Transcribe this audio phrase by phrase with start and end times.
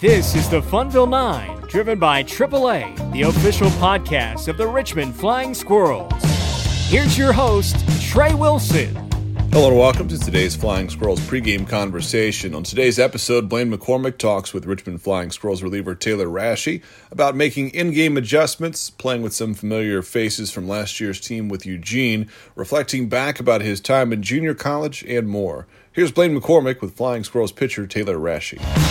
[0.00, 5.52] This is the Funville Nine, driven by AAA, the official podcast of the Richmond Flying
[5.52, 6.10] Squirrels.
[6.88, 8.96] Here's your host, Trey Wilson.
[9.52, 12.54] Hello and welcome to today's Flying Squirrels pregame conversation.
[12.54, 17.68] On today's episode, Blaine McCormick talks with Richmond Flying Squirrels reliever Taylor Rashi about making
[17.68, 23.38] in-game adjustments, playing with some familiar faces from last year's team with Eugene, reflecting back
[23.38, 25.66] about his time in junior college, and more.
[25.92, 28.89] Here's Blaine McCormick with Flying Squirrels pitcher Taylor Rashi.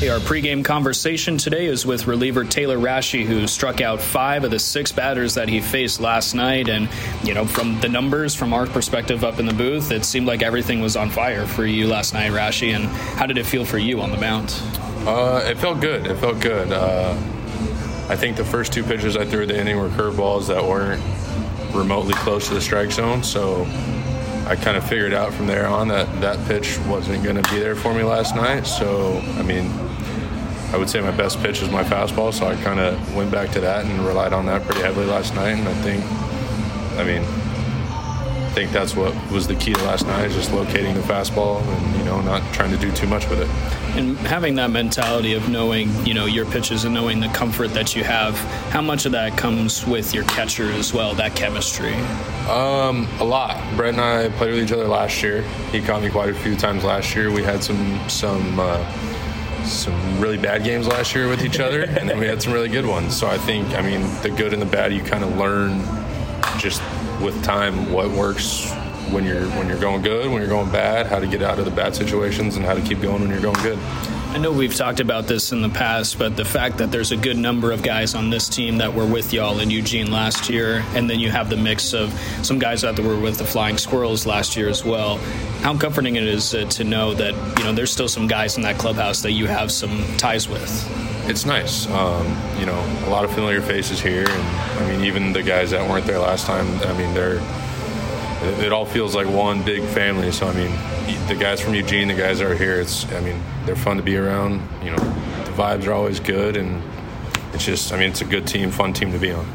[0.00, 4.58] Our pregame conversation today is with reliever Taylor Rashi, who struck out five of the
[4.60, 6.68] six batters that he faced last night.
[6.68, 6.88] And,
[7.24, 10.40] you know, from the numbers, from our perspective up in the booth, it seemed like
[10.40, 12.76] everything was on fire for you last night, Rashi.
[12.76, 14.62] And how did it feel for you on the mound?
[15.04, 16.06] Uh, it felt good.
[16.06, 16.70] It felt good.
[16.70, 17.10] Uh,
[18.08, 21.02] I think the first two pitches I threw at the inning were curveballs that weren't
[21.74, 23.24] remotely close to the strike zone.
[23.24, 23.66] So
[24.46, 27.58] I kind of figured out from there on that that pitch wasn't going to be
[27.58, 28.64] there for me last night.
[28.64, 29.68] So, I mean,
[30.72, 33.50] I would say my best pitch is my fastball, so I kind of went back
[33.52, 35.52] to that and relied on that pretty heavily last night.
[35.52, 36.04] And I think,
[36.98, 37.22] I mean,
[38.48, 41.62] I think that's what was the key to last night is just locating the fastball
[41.62, 43.48] and you know not trying to do too much with it.
[43.96, 47.96] And having that mentality of knowing you know your pitches and knowing the comfort that
[47.96, 48.36] you have,
[48.70, 51.14] how much of that comes with your catcher as well?
[51.14, 51.94] That chemistry.
[52.48, 53.62] Um, a lot.
[53.76, 55.42] Brett and I played with each other last year.
[55.70, 57.30] He caught me quite a few times last year.
[57.30, 58.60] We had some some.
[58.60, 58.84] Uh,
[59.64, 62.68] some really bad games last year with each other, and then we had some really
[62.68, 63.16] good ones.
[63.16, 65.80] So I think, I mean, the good and the bad, you kind of learn
[66.58, 66.82] just
[67.20, 68.70] with time what works
[69.10, 71.64] when you're when you're going good, when you're going bad, how to get out of
[71.64, 73.78] the bad situations, and how to keep going when you're going good.
[74.30, 77.16] I know we've talked about this in the past, but the fact that there's a
[77.16, 80.84] good number of guys on this team that were with y'all in Eugene last year,
[80.94, 82.12] and then you have the mix of
[82.42, 85.16] some guys that were with the Flying Squirrels last year as well.
[85.62, 88.62] How comforting it is uh, to know that you know there's still some guys in
[88.64, 90.70] that clubhouse that you have some ties with.
[91.28, 92.26] It's nice, um,
[92.60, 94.42] you know, a lot of familiar faces here, and
[94.82, 96.66] I mean, even the guys that weren't there last time.
[96.82, 97.40] I mean, they're
[98.62, 100.30] it all feels like one big family.
[100.32, 100.72] So I mean,
[101.28, 104.02] the guys from Eugene, the guys that are here, it's I mean they're fun to
[104.02, 104.66] be around.
[104.82, 106.82] You know, the vibes are always good, and
[107.52, 109.46] it's just I mean it's a good team, fun team to be on.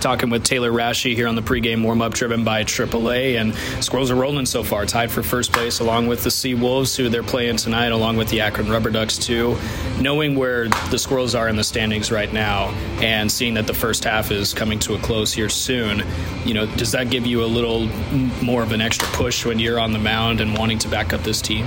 [0.00, 3.40] Talking with Taylor Rashi here on the pregame warm up driven by AAA.
[3.40, 7.08] And Squirrels are rolling so far, tied for first place along with the SeaWolves, who
[7.08, 9.56] they're playing tonight, along with the Akron RubberDucks, too.
[10.00, 12.68] Knowing where the Squirrels are in the standings right now
[13.00, 16.02] and seeing that the first half is coming to a close here soon,
[16.44, 17.86] you know, does that give you a little
[18.42, 21.22] more of an extra push when you're on the mound and wanting to back up
[21.22, 21.66] this team?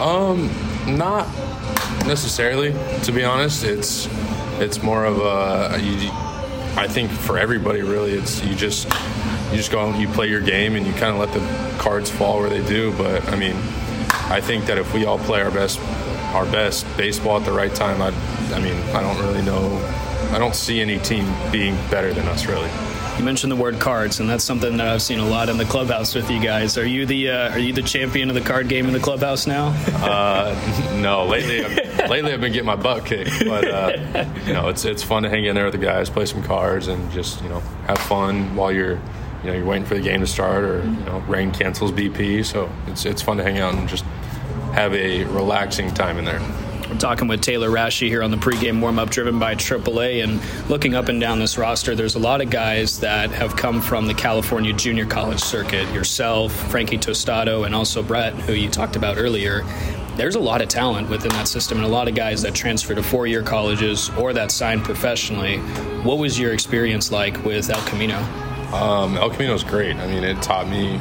[0.00, 0.50] Um,
[0.86, 1.26] not
[2.06, 2.72] necessarily,
[3.04, 3.64] to be honest.
[3.64, 4.08] It's
[4.60, 6.10] it's more of a you,
[6.76, 8.86] I think for everybody, really, it's you just
[9.50, 12.10] you just go and you play your game and you kind of let the cards
[12.10, 12.96] fall where they do.
[12.96, 13.56] But I mean,
[14.30, 15.78] I think that if we all play our best
[16.34, 18.08] our best baseball at the right time, I
[18.54, 19.76] I mean, I don't really know.
[20.32, 22.70] I don't see any team being better than us, really.
[23.22, 25.64] You mentioned the word cards, and that's something that I've seen a lot in the
[25.64, 26.76] clubhouse with you guys.
[26.76, 29.46] Are you the uh, Are you the champion of the card game in the clubhouse
[29.46, 29.68] now?
[30.02, 34.66] uh, no, lately, I've, lately I've been getting my butt kicked, but uh, you know,
[34.66, 37.40] it's it's fun to hang in there with the guys, play some cards, and just
[37.44, 38.94] you know have fun while you're
[39.44, 42.44] you know you're waiting for the game to start, or you know rain cancels BP,
[42.44, 44.04] so it's it's fun to hang out and just
[44.74, 46.40] have a relaxing time in there.
[46.92, 50.22] We're talking with Taylor Rashi here on the pregame warm up driven by AAA.
[50.22, 53.80] And looking up and down this roster, there's a lot of guys that have come
[53.80, 55.90] from the California junior college circuit.
[55.94, 59.64] Yourself, Frankie Tostado, and also Brett, who you talked about earlier.
[60.16, 62.94] There's a lot of talent within that system and a lot of guys that transfer
[62.94, 65.60] to four year colleges or that sign professionally.
[66.02, 68.18] What was your experience like with El Camino?
[68.74, 69.96] Um, El Camino is great.
[69.96, 70.98] I mean, it taught me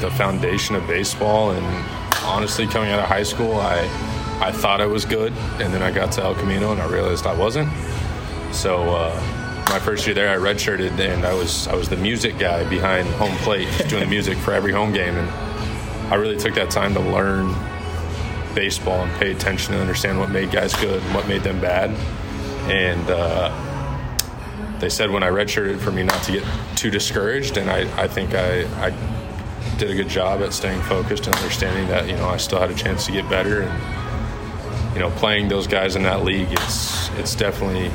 [0.00, 1.50] the foundation of baseball.
[1.50, 1.66] And
[2.24, 3.86] honestly, coming out of high school, I
[4.40, 7.26] I thought I was good, and then I got to El Camino and I realized
[7.26, 7.68] I wasn't.
[8.52, 9.14] So uh,
[9.68, 13.08] my first year there, I redshirted, and I was I was the music guy behind
[13.14, 15.28] home plate, just doing the music for every home game, and
[16.12, 17.54] I really took that time to learn
[18.54, 21.90] baseball and pay attention and understand what made guys good and what made them bad.
[22.70, 26.44] And uh, they said when I redshirted for me not to get
[26.76, 28.90] too discouraged, and I, I think I, I
[29.78, 32.70] did a good job at staying focused and understanding that you know I still had
[32.70, 34.07] a chance to get better and
[34.98, 37.88] you know, playing those guys in that league, it's it's definitely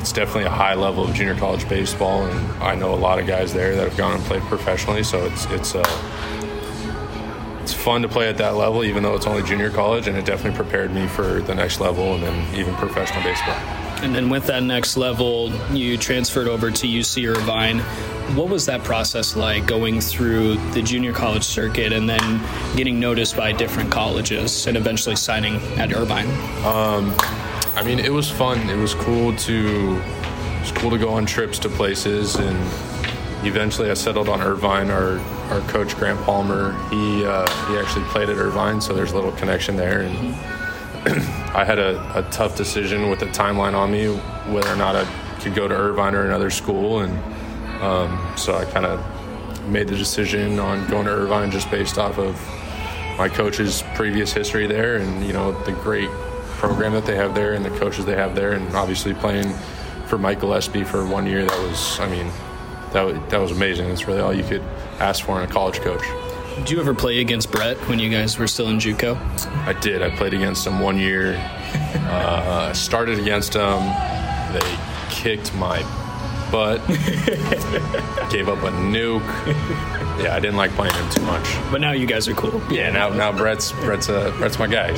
[0.00, 3.26] it's definitely a high level of junior college baseball, and I know a lot of
[3.28, 5.04] guys there that have gone and played professionally.
[5.04, 5.84] So it's it's uh,
[7.62, 10.24] it's fun to play at that level, even though it's only junior college, and it
[10.24, 13.87] definitely prepared me for the next level and then even professional baseball.
[14.02, 17.80] And then with that next level, you transferred over to UC Irvine.
[18.36, 22.40] What was that process like going through the junior college circuit and then
[22.76, 26.28] getting noticed by different colleges and eventually signing at Irvine?
[26.64, 27.14] Um,
[27.74, 28.70] I mean, it was fun.
[28.70, 32.56] It was cool to it was cool to go on trips to places, and
[33.46, 34.90] eventually I settled on Irvine.
[34.90, 35.18] Our
[35.50, 39.32] our coach Grant Palmer, he uh, he actually played at Irvine, so there's a little
[39.32, 40.00] connection there.
[40.02, 40.34] And
[41.54, 44.06] I had a, a tough decision with the timeline on me
[44.52, 45.04] whether or not I
[45.40, 47.12] could go to Irvine or another school, and
[47.82, 49.00] um, so I kind of
[49.68, 52.34] made the decision on going to Irvine just based off of
[53.18, 56.10] my coach's previous history there, and you know the great
[56.58, 59.52] program that they have there and the coaches they have there, and obviously playing
[60.06, 61.44] for Mike Gillespie for one year.
[61.44, 62.26] That was, I mean,
[62.92, 63.88] that that was amazing.
[63.88, 64.62] That's really all you could
[64.98, 66.02] ask for in a college coach.
[66.58, 69.16] Did you ever play against Brett when you guys were still in JUCO?
[69.66, 70.02] I did.
[70.02, 71.34] I played against him one year.
[72.08, 73.78] Uh, started against him.
[74.52, 74.78] They
[75.10, 75.82] kicked my
[76.50, 76.80] butt.
[78.30, 79.22] Gave up a nuke.
[80.22, 81.44] Yeah, I didn't like playing him too much.
[81.70, 82.62] But now you guys are cool.
[82.72, 84.94] Yeah, now now Brett's Brett's uh, Brett's my guy.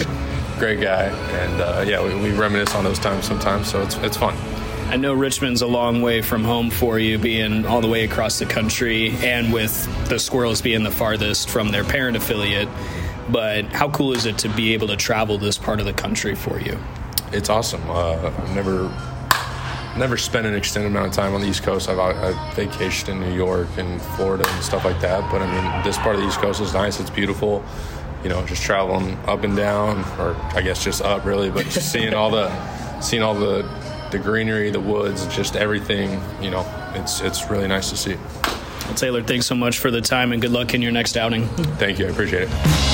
[0.61, 3.69] Great guy, and uh, yeah, we, we reminisce on those times sometimes.
[3.69, 4.37] So it's it's fun.
[4.91, 8.41] I know Richmond's a long way from home for you, being all the way across
[8.41, 12.69] the country, and with the Squirrels being the farthest from their parent affiliate.
[13.29, 16.35] But how cool is it to be able to travel this part of the country
[16.35, 16.77] for you?
[17.31, 17.89] It's awesome.
[17.89, 18.93] Uh, I've never
[19.97, 21.89] never spent an extended amount of time on the East Coast.
[21.89, 25.31] I've, I've vacationed in New York and Florida and stuff like that.
[25.31, 26.99] But I mean, this part of the East Coast is nice.
[26.99, 27.65] It's beautiful.
[28.25, 31.93] You know, just traveling up and down, or I guess just up really, but just
[31.93, 32.51] seeing all the
[33.01, 33.63] seeing all the
[34.11, 36.21] the greenery, the woods, just everything.
[36.41, 38.17] You know, it's it's really nice to see.
[38.87, 41.47] Well, Taylor, thanks so much for the time and good luck in your next outing.
[41.79, 42.07] Thank you.
[42.07, 42.90] I appreciate it.